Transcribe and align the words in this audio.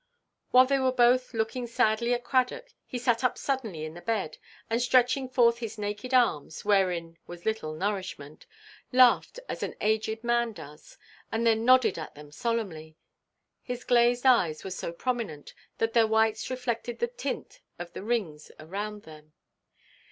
While 0.49 0.65
they 0.65 0.79
were 0.79 0.91
both 0.91 1.31
looking 1.31 1.67
sadly 1.67 2.11
at 2.15 2.23
Cradock, 2.23 2.73
he 2.87 2.97
sat 2.97 3.23
up 3.23 3.37
suddenly 3.37 3.85
in 3.85 3.93
the 3.93 4.01
bed, 4.01 4.39
and 4.67 4.81
stretching 4.81 5.29
forth 5.29 5.59
his 5.59 5.77
naked 5.77 6.11
arms 6.11 6.65
(wherein 6.65 7.19
was 7.27 7.45
little 7.45 7.75
nourishment), 7.75 8.47
laughed 8.91 9.39
as 9.47 9.61
an 9.61 9.75
aged 9.79 10.23
man 10.23 10.53
does, 10.53 10.97
and 11.31 11.45
then 11.45 11.65
nodded 11.65 11.99
at 11.99 12.15
them 12.15 12.31
solemnly. 12.31 12.97
His 13.61 13.83
glazed 13.83 14.25
eyes 14.25 14.63
were 14.63 14.71
so 14.71 14.91
prominent, 14.91 15.53
that 15.77 15.93
their 15.93 16.07
whites 16.07 16.49
reflected 16.49 16.97
the 16.97 17.05
tint 17.05 17.61
of 17.77 17.93
the 17.93 18.01
rings 18.01 18.49
around 18.59 19.03
them. 19.03 19.33